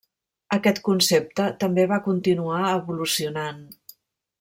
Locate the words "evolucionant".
2.75-3.65